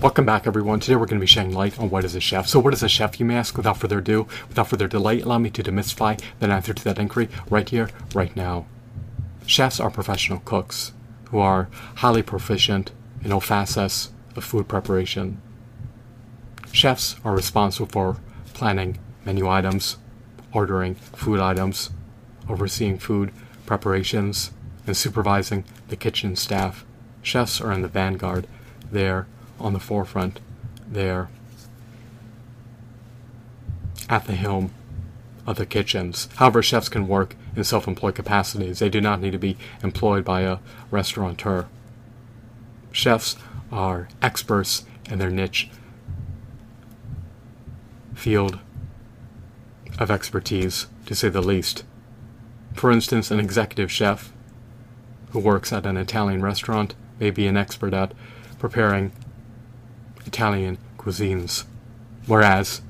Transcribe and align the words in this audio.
Welcome 0.00 0.26
back, 0.26 0.46
everyone. 0.46 0.78
Today 0.78 0.94
we're 0.94 1.06
going 1.06 1.18
to 1.18 1.24
be 1.24 1.26
shedding 1.26 1.52
light 1.52 1.76
on 1.80 1.90
what 1.90 2.04
is 2.04 2.14
a 2.14 2.20
chef. 2.20 2.46
So, 2.46 2.60
what 2.60 2.72
is 2.72 2.84
a 2.84 2.88
chef, 2.88 3.18
you 3.18 3.26
may 3.26 3.34
ask? 3.34 3.56
Without 3.56 3.78
further 3.78 3.98
ado, 3.98 4.28
without 4.48 4.68
further 4.68 4.86
delay, 4.86 5.20
allow 5.20 5.38
me 5.38 5.50
to 5.50 5.60
demystify 5.60 6.22
that 6.38 6.50
answer 6.50 6.72
to 6.72 6.84
that 6.84 7.00
inquiry 7.00 7.28
right 7.50 7.68
here, 7.68 7.90
right 8.14 8.34
now. 8.36 8.66
Chefs 9.44 9.80
are 9.80 9.90
professional 9.90 10.38
cooks 10.44 10.92
who 11.30 11.40
are 11.40 11.68
highly 11.96 12.22
proficient 12.22 12.92
in 13.24 13.32
all 13.32 13.40
facets 13.40 14.12
of 14.36 14.44
food 14.44 14.68
preparation. 14.68 15.42
Chefs 16.70 17.16
are 17.24 17.34
responsible 17.34 17.88
for 17.88 18.18
planning 18.54 18.98
menu 19.24 19.48
items, 19.48 19.96
ordering 20.52 20.94
food 20.94 21.40
items, 21.40 21.90
overseeing 22.48 22.98
food 22.98 23.32
preparations, 23.66 24.52
and 24.86 24.96
supervising 24.96 25.64
the 25.88 25.96
kitchen 25.96 26.36
staff. 26.36 26.84
Chefs 27.20 27.60
are 27.60 27.72
in 27.72 27.82
the 27.82 27.88
vanguard. 27.88 28.46
They're 28.92 29.26
on 29.58 29.72
the 29.72 29.80
forefront. 29.80 30.40
They're 30.90 31.28
at 34.08 34.26
the 34.26 34.34
helm 34.34 34.72
of 35.46 35.56
the 35.56 35.66
kitchens. 35.66 36.28
However, 36.36 36.62
chefs 36.62 36.88
can 36.88 37.08
work 37.08 37.36
in 37.56 37.64
self 37.64 37.88
employed 37.88 38.14
capacities. 38.14 38.78
They 38.78 38.88
do 38.88 39.00
not 39.00 39.20
need 39.20 39.32
to 39.32 39.38
be 39.38 39.56
employed 39.82 40.24
by 40.24 40.42
a 40.42 40.58
restaurateur. 40.90 41.66
Chefs 42.92 43.36
are 43.70 44.08
experts 44.22 44.84
in 45.10 45.18
their 45.18 45.30
niche 45.30 45.70
field 48.14 48.58
of 49.98 50.10
expertise, 50.10 50.86
to 51.06 51.14
say 51.14 51.28
the 51.28 51.40
least. 51.40 51.84
For 52.74 52.90
instance, 52.90 53.30
an 53.30 53.40
executive 53.40 53.90
chef 53.90 54.32
who 55.30 55.38
works 55.38 55.72
at 55.72 55.86
an 55.86 55.96
Italian 55.96 56.42
restaurant 56.42 56.94
may 57.18 57.30
be 57.30 57.46
an 57.46 57.56
expert 57.56 57.94
at 57.94 58.12
preparing 58.58 59.12
Italian 60.28 60.76
cuisines, 60.98 61.64
whereas 62.26 62.82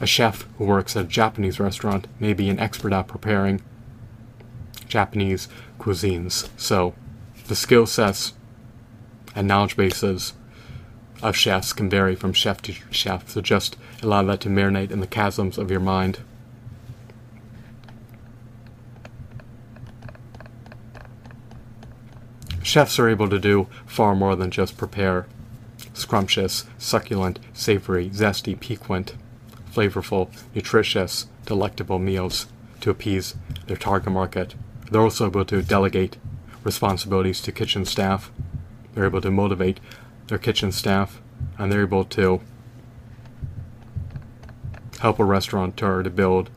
a 0.00 0.06
chef 0.06 0.46
who 0.58 0.64
works 0.64 0.96
at 0.96 1.04
a 1.04 1.08
Japanese 1.08 1.58
restaurant 1.58 2.06
may 2.20 2.32
be 2.32 2.48
an 2.48 2.60
expert 2.60 2.92
at 2.92 3.08
preparing 3.08 3.60
Japanese 4.88 5.48
cuisines. 5.80 6.48
So, 6.56 6.94
the 7.48 7.56
skill 7.56 7.86
sets 7.86 8.34
and 9.34 9.48
knowledge 9.48 9.76
bases 9.76 10.34
of 11.20 11.36
chefs 11.36 11.72
can 11.72 11.90
vary 11.90 12.14
from 12.14 12.32
chef 12.32 12.62
to 12.62 12.72
chef, 12.90 13.28
so 13.28 13.40
just 13.40 13.76
allow 14.02 14.22
that 14.22 14.40
to 14.40 14.48
marinate 14.48 14.90
in 14.92 15.00
the 15.00 15.06
chasms 15.06 15.58
of 15.58 15.70
your 15.70 15.80
mind. 15.80 16.20
Chefs 22.62 22.98
are 22.98 23.08
able 23.08 23.28
to 23.30 23.38
do 23.38 23.66
far 23.86 24.14
more 24.14 24.36
than 24.36 24.50
just 24.50 24.76
prepare 24.76 25.26
scrumptious, 25.96 26.66
succulent, 26.78 27.38
savory, 27.54 28.10
zesty, 28.10 28.58
piquant, 28.58 29.14
flavorful, 29.72 30.30
nutritious, 30.54 31.26
delectable 31.46 31.98
meals 31.98 32.46
to 32.80 32.90
appease 32.90 33.34
their 33.66 33.76
target 33.76 34.12
market. 34.12 34.54
They're 34.90 35.00
also 35.00 35.26
able 35.26 35.44
to 35.46 35.62
delegate 35.62 36.18
responsibilities 36.62 37.40
to 37.42 37.52
kitchen 37.52 37.84
staff. 37.84 38.30
They're 38.94 39.06
able 39.06 39.20
to 39.22 39.30
motivate 39.30 39.80
their 40.28 40.38
kitchen 40.38 40.70
staff, 40.70 41.20
and 41.58 41.72
they're 41.72 41.82
able 41.82 42.04
to 42.04 42.40
help 45.00 45.18
a 45.18 45.24
restaurateur 45.24 46.02
to 46.02 46.10
build 46.10 46.50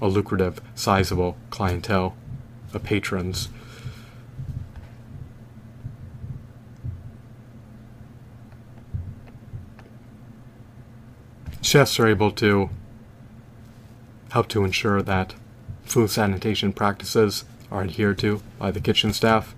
a 0.00 0.08
lucrative, 0.08 0.60
sizable 0.74 1.36
clientele 1.50 2.16
of 2.72 2.82
patrons 2.82 3.48
chefs 11.68 12.00
are 12.00 12.06
able 12.08 12.30
to 12.30 12.70
help 14.30 14.48
to 14.48 14.64
ensure 14.64 15.02
that 15.02 15.34
food 15.82 16.08
sanitation 16.08 16.72
practices 16.72 17.44
are 17.70 17.82
adhered 17.82 18.18
to 18.18 18.40
by 18.58 18.70
the 18.70 18.80
kitchen 18.80 19.12
staff. 19.12 19.54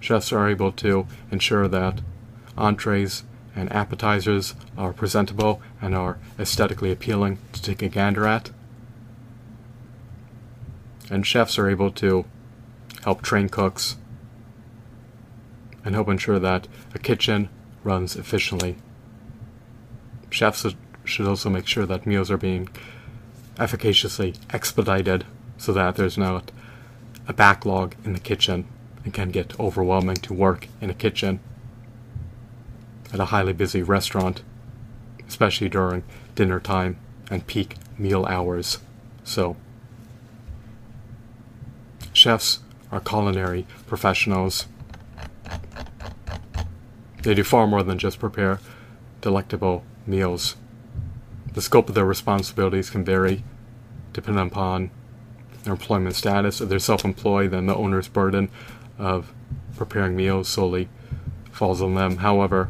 Chefs 0.00 0.32
are 0.32 0.48
able 0.48 0.72
to 0.72 1.06
ensure 1.30 1.68
that 1.68 2.00
entrees 2.58 3.22
and 3.54 3.72
appetizers 3.72 4.56
are 4.76 4.92
presentable 4.92 5.62
and 5.80 5.94
are 5.94 6.18
aesthetically 6.36 6.90
appealing 6.90 7.38
to 7.52 7.62
take 7.62 7.80
a 7.80 7.88
gander 7.88 8.26
at. 8.26 8.50
And 11.08 11.24
chefs 11.24 11.60
are 11.60 11.70
able 11.70 11.92
to 11.92 12.24
help 13.04 13.22
train 13.22 13.48
cooks 13.48 13.94
and 15.84 15.94
help 15.94 16.08
ensure 16.08 16.40
that 16.40 16.66
a 16.92 16.98
kitchen 16.98 17.48
runs 17.84 18.16
efficiently. 18.16 18.78
Chefs 20.28 20.66
should 21.06 21.26
also 21.26 21.48
make 21.48 21.66
sure 21.66 21.86
that 21.86 22.06
meals 22.06 22.30
are 22.30 22.36
being 22.36 22.68
efficaciously 23.58 24.34
expedited 24.50 25.24
so 25.56 25.72
that 25.72 25.96
there's 25.96 26.18
not 26.18 26.50
a 27.26 27.32
backlog 27.32 27.94
in 28.04 28.12
the 28.12 28.20
kitchen 28.20 28.66
and 29.04 29.14
can 29.14 29.30
get 29.30 29.58
overwhelming 29.58 30.16
to 30.16 30.34
work 30.34 30.68
in 30.80 30.90
a 30.90 30.94
kitchen 30.94 31.40
at 33.12 33.20
a 33.20 33.26
highly 33.26 33.52
busy 33.52 33.82
restaurant, 33.82 34.42
especially 35.28 35.68
during 35.68 36.02
dinner 36.34 36.60
time 36.60 36.98
and 37.30 37.46
peak 37.46 37.76
meal 37.98 38.26
hours. 38.26 38.78
So, 39.24 39.56
chefs 42.12 42.60
are 42.90 43.00
culinary 43.00 43.66
professionals. 43.86 44.66
They 47.22 47.34
do 47.34 47.42
far 47.42 47.66
more 47.66 47.82
than 47.82 47.98
just 47.98 48.18
prepare 48.18 48.60
delectable 49.20 49.84
meals. 50.06 50.56
The 51.56 51.62
scope 51.62 51.88
of 51.88 51.94
their 51.94 52.04
responsibilities 52.04 52.90
can 52.90 53.02
vary 53.02 53.42
depending 54.12 54.46
upon 54.46 54.90
their 55.64 55.72
employment 55.72 56.14
status. 56.14 56.60
If 56.60 56.68
they're 56.68 56.78
self 56.78 57.02
employed, 57.02 57.52
then 57.52 57.64
the 57.64 57.74
owner's 57.74 58.08
burden 58.08 58.50
of 58.98 59.32
preparing 59.74 60.14
meals 60.14 60.48
solely 60.48 60.90
falls 61.50 61.80
on 61.80 61.94
them. 61.94 62.18
However, 62.18 62.68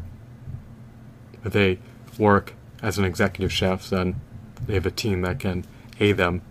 if 1.44 1.52
they 1.52 1.80
work 2.16 2.54
as 2.80 2.96
an 2.96 3.04
executive 3.04 3.52
chef, 3.52 3.90
then 3.90 4.20
they 4.64 4.74
have 4.74 4.86
a 4.86 4.92
team 4.92 5.22
that 5.22 5.40
can 5.40 5.64
aid 5.98 6.16
them 6.16 6.42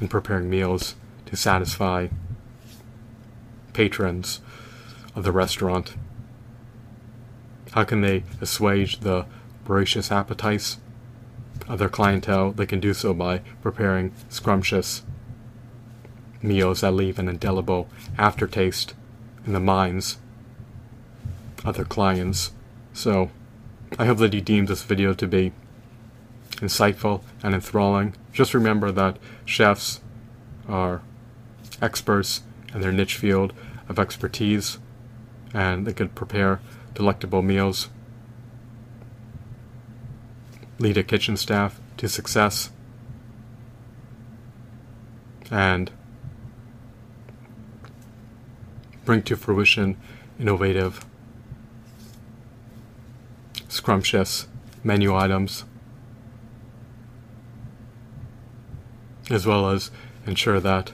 in 0.00 0.06
preparing 0.06 0.48
meals 0.48 0.94
to 1.26 1.34
satisfy 1.34 2.06
patrons 3.72 4.38
of 5.16 5.24
the 5.24 5.32
restaurant. 5.32 5.96
How 7.72 7.82
can 7.82 8.00
they 8.00 8.22
assuage 8.40 9.00
the 9.00 9.26
voracious 9.64 10.12
appetites 10.12 10.76
of 11.68 11.78
their 11.78 11.88
clientele, 11.88 12.52
they 12.52 12.66
can 12.66 12.80
do 12.80 12.94
so 12.94 13.14
by 13.14 13.38
preparing 13.62 14.12
scrumptious 14.28 15.02
meals 16.42 16.80
that 16.80 16.92
leave 16.92 17.18
an 17.18 17.28
indelible 17.28 17.88
aftertaste 18.18 18.94
in 19.46 19.52
the 19.52 19.60
minds 19.60 20.18
of 21.64 21.76
their 21.76 21.84
clients. 21.84 22.52
So, 22.92 23.30
I 23.98 24.06
hope 24.06 24.18
that 24.18 24.34
you 24.34 24.40
deem 24.40 24.66
this 24.66 24.82
video 24.82 25.14
to 25.14 25.26
be 25.26 25.52
insightful 26.56 27.22
and 27.42 27.54
enthralling. 27.54 28.14
Just 28.32 28.54
remember 28.54 28.92
that 28.92 29.18
chefs 29.44 30.00
are 30.68 31.02
experts 31.82 32.42
in 32.72 32.80
their 32.80 32.92
niche 32.92 33.16
field 33.16 33.52
of 33.88 33.98
expertise 33.98 34.78
and 35.52 35.86
they 35.86 35.92
can 35.92 36.08
prepare 36.10 36.60
delectable 36.94 37.42
meals 37.42 37.88
lead 40.80 40.96
a 40.96 41.02
kitchen 41.02 41.36
staff 41.36 41.78
to 41.98 42.08
success, 42.08 42.70
and 45.50 45.90
bring 49.04 49.22
to 49.22 49.36
fruition 49.36 49.96
innovative, 50.38 51.04
scrumptious 53.68 54.48
menu 54.82 55.14
items, 55.14 55.64
as 59.30 59.46
well 59.46 59.68
as 59.68 59.90
ensure 60.26 60.60
that 60.60 60.92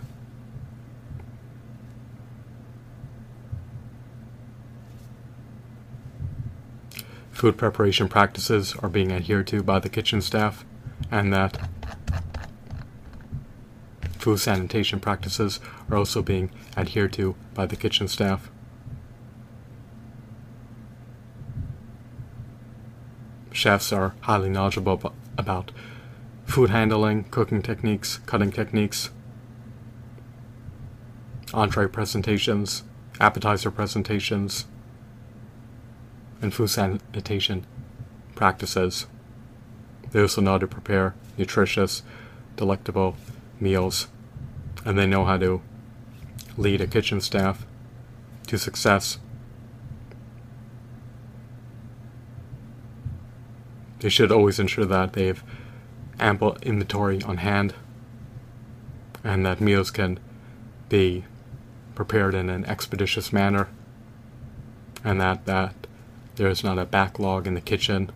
food 7.36 7.58
preparation 7.58 8.08
practices 8.08 8.74
are 8.76 8.88
being 8.88 9.12
adhered 9.12 9.46
to 9.46 9.62
by 9.62 9.78
the 9.78 9.90
kitchen 9.90 10.22
staff 10.22 10.64
and 11.10 11.30
that 11.34 11.68
food 14.18 14.38
sanitation 14.40 14.98
practices 14.98 15.60
are 15.90 15.98
also 15.98 16.22
being 16.22 16.50
adhered 16.78 17.12
to 17.12 17.36
by 17.52 17.66
the 17.66 17.76
kitchen 17.76 18.08
staff. 18.08 18.50
Chefs 23.52 23.92
are 23.92 24.14
highly 24.22 24.48
knowledgeable 24.48 25.12
about 25.36 25.72
food 26.46 26.70
handling, 26.70 27.24
cooking 27.24 27.60
techniques, 27.60 28.16
cutting 28.24 28.50
techniques, 28.50 29.10
entree 31.52 31.86
presentations, 31.86 32.82
appetizer 33.20 33.70
presentations, 33.70 34.64
and 36.40 36.52
food 36.52 36.68
sanitation 36.68 37.66
practices. 38.34 39.06
They 40.10 40.20
also 40.20 40.40
know 40.40 40.52
how 40.52 40.58
to 40.58 40.66
prepare 40.66 41.14
nutritious, 41.36 42.02
delectable 42.56 43.16
meals, 43.60 44.08
and 44.84 44.98
they 44.98 45.06
know 45.06 45.24
how 45.24 45.38
to 45.38 45.62
lead 46.56 46.80
a 46.80 46.86
kitchen 46.86 47.20
staff 47.20 47.66
to 48.46 48.58
success. 48.58 49.18
They 54.00 54.08
should 54.08 54.30
always 54.30 54.58
ensure 54.58 54.84
that 54.84 55.14
they 55.14 55.26
have 55.26 55.42
ample 56.18 56.56
inventory 56.62 57.22
on 57.22 57.38
hand 57.38 57.74
and 59.24 59.44
that 59.44 59.60
meals 59.60 59.90
can 59.90 60.18
be 60.88 61.24
prepared 61.94 62.34
in 62.34 62.48
an 62.48 62.64
expeditious 62.66 63.32
manner 63.32 63.68
and 65.02 65.20
that, 65.20 65.44
that 65.46 65.85
there's 66.36 66.62
not 66.62 66.78
a 66.78 66.84
backlog 66.84 67.46
in 67.46 67.54
the 67.54 67.60
kitchen. 67.60 68.10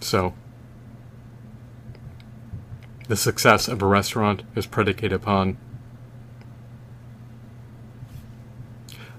So, 0.00 0.34
the 3.08 3.16
success 3.16 3.68
of 3.68 3.82
a 3.82 3.86
restaurant 3.86 4.42
is 4.54 4.66
predicated 4.66 5.12
upon 5.12 5.56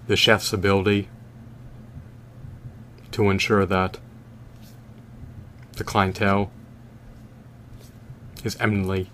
the 0.07 0.15
chef's 0.15 0.53
ability 0.53 1.09
to 3.11 3.29
ensure 3.29 3.65
that 3.65 3.97
the 5.73 5.83
clientele 5.83 6.51
is 8.43 8.55
eminently 8.59 9.09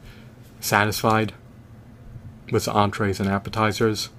satisfied 0.60 1.34
with 2.52 2.66
the 2.66 2.72
entrees 2.72 3.20
and 3.20 3.30
appetizers. 3.30 4.10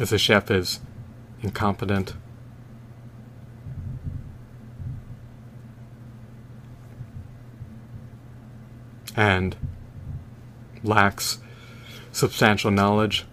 If 0.00 0.08
the 0.08 0.18
chef 0.18 0.50
is 0.50 0.80
incompetent, 1.42 2.14
and 9.14 9.54
lacks 10.82 11.40
substantial 12.12 12.70
knowledge 12.70 13.26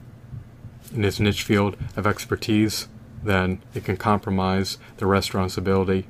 in 0.94 1.04
his 1.04 1.22
niche 1.22 1.44
field 1.44 1.78
of 1.96 2.06
expertise, 2.06 2.90
then 3.24 3.62
it 3.74 3.86
can 3.86 3.96
compromise 3.96 4.78
the 4.98 5.06
restaurant's 5.06 5.58
ability 5.58 6.06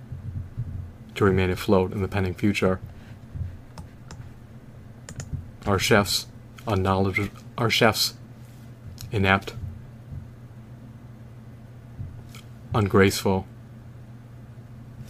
to 1.13 1.23
remain 1.23 1.51
afloat 1.51 1.91
in 1.93 2.01
the 2.01 2.07
pending 2.07 2.33
future. 2.33 2.79
Our 5.67 5.77
chefs 5.77 6.25
unknowledge 6.65 7.29
our 7.59 7.69
chefs 7.69 8.15
inept, 9.11 9.53
ungraceful, 12.73 13.45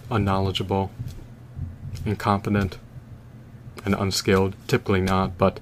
unknowledgeable, 0.10 0.92
incompetent, 2.06 2.78
and 3.86 3.96
unskilled, 3.96 4.56
typically 4.68 5.02
not, 5.02 5.38
but 5.38 5.60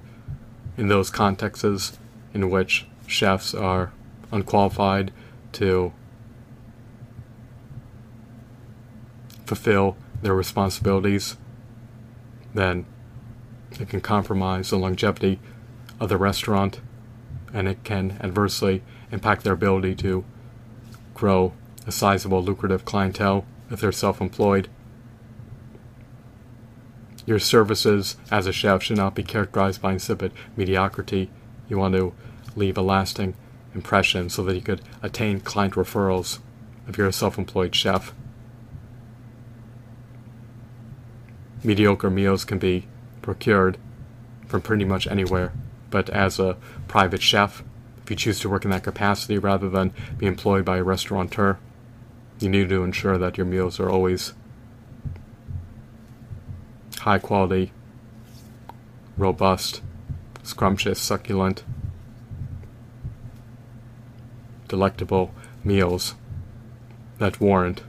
in 0.76 0.88
those 0.88 1.10
contexts 1.10 1.98
in 2.34 2.50
which 2.50 2.86
chefs 3.06 3.54
are 3.54 3.92
unqualified 4.32 5.12
to 5.52 5.92
fulfill 9.46 9.96
their 10.22 10.34
responsibilities, 10.34 11.36
then 12.54 12.84
it 13.78 13.88
can 13.88 14.00
compromise 14.00 14.70
the 14.70 14.78
longevity 14.78 15.38
of 16.00 16.08
the 16.08 16.16
restaurant 16.16 16.80
and 17.52 17.68
it 17.68 17.82
can 17.84 18.18
adversely 18.20 18.82
impact 19.12 19.44
their 19.44 19.52
ability 19.52 19.94
to 19.94 20.24
grow 21.14 21.52
a 21.86 21.92
sizable, 21.92 22.42
lucrative 22.42 22.84
clientele 22.84 23.44
if 23.70 23.80
they're 23.80 23.92
self 23.92 24.20
employed. 24.20 24.68
Your 27.24 27.38
services 27.38 28.16
as 28.30 28.46
a 28.46 28.52
chef 28.52 28.82
should 28.82 28.96
not 28.96 29.14
be 29.14 29.22
characterized 29.22 29.82
by 29.82 29.92
insipid 29.92 30.32
mediocrity. 30.56 31.30
You 31.68 31.78
want 31.78 31.94
to 31.94 32.12
leave 32.54 32.78
a 32.78 32.82
lasting 32.82 33.34
impression 33.74 34.30
so 34.30 34.42
that 34.44 34.54
you 34.54 34.60
could 34.60 34.80
attain 35.02 35.40
client 35.40 35.74
referrals 35.74 36.38
if 36.88 36.96
you're 36.96 37.08
a 37.08 37.12
self 37.12 37.38
employed 37.38 37.74
chef. 37.74 38.14
Mediocre 41.64 42.10
meals 42.10 42.44
can 42.44 42.58
be 42.58 42.86
procured 43.22 43.76
from 44.46 44.62
pretty 44.62 44.84
much 44.84 45.08
anywhere, 45.08 45.52
but 45.90 46.08
as 46.10 46.38
a 46.38 46.56
private 46.86 47.22
chef, 47.22 47.64
if 48.02 48.10
you 48.10 48.16
choose 48.16 48.38
to 48.38 48.48
work 48.48 48.64
in 48.64 48.70
that 48.70 48.84
capacity 48.84 49.36
rather 49.36 49.68
than 49.68 49.92
be 50.16 50.26
employed 50.26 50.64
by 50.64 50.76
a 50.76 50.84
restaurateur, 50.84 51.58
you 52.40 52.48
need 52.48 52.68
to 52.68 52.82
ensure 52.82 53.18
that 53.18 53.36
your 53.36 53.46
meals 53.46 53.80
are 53.80 53.90
always 53.90 54.34
high 57.00 57.18
quality, 57.18 57.72
robust, 59.16 59.80
scrumptious, 60.42 61.00
succulent, 61.00 61.64
delectable 64.68 65.32
meals 65.64 66.14
that 67.18 67.40
warrant 67.40 67.82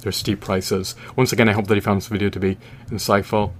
their 0.00 0.12
steep 0.12 0.40
prices. 0.40 0.94
Once 1.16 1.32
again, 1.32 1.48
I 1.48 1.52
hope 1.52 1.66
that 1.66 1.74
you 1.74 1.80
found 1.80 2.00
this 2.00 2.08
video 2.08 2.28
to 2.28 2.38
be 2.38 2.58
insightful 2.88 3.52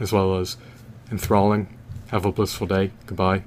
as 0.00 0.12
well 0.12 0.38
as 0.38 0.56
enthralling. 1.10 1.68
Have 2.08 2.24
a 2.24 2.32
blissful 2.32 2.66
day. 2.66 2.92
Goodbye. 3.06 3.44